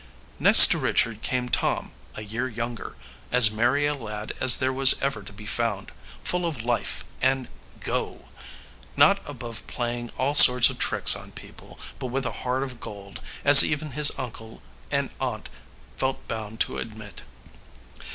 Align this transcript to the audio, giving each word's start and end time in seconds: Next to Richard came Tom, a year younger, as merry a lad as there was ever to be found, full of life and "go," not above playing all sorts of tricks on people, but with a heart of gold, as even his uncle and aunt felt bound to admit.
Next 0.39 0.71
to 0.71 0.79
Richard 0.79 1.21
came 1.21 1.47
Tom, 1.47 1.91
a 2.15 2.23
year 2.23 2.49
younger, 2.49 2.95
as 3.31 3.51
merry 3.51 3.85
a 3.85 3.93
lad 3.93 4.33
as 4.41 4.57
there 4.57 4.73
was 4.73 4.95
ever 4.99 5.21
to 5.21 5.31
be 5.31 5.45
found, 5.45 5.91
full 6.23 6.47
of 6.47 6.63
life 6.63 7.05
and 7.21 7.47
"go," 7.81 8.25
not 8.97 9.19
above 9.29 9.67
playing 9.67 10.09
all 10.17 10.33
sorts 10.33 10.71
of 10.71 10.79
tricks 10.79 11.15
on 11.15 11.33
people, 11.33 11.77
but 11.99 12.07
with 12.07 12.25
a 12.25 12.31
heart 12.41 12.63
of 12.63 12.79
gold, 12.79 13.21
as 13.45 13.63
even 13.63 13.91
his 13.91 14.11
uncle 14.17 14.63
and 14.89 15.11
aunt 15.19 15.49
felt 15.97 16.27
bound 16.27 16.59
to 16.61 16.79
admit. 16.79 17.21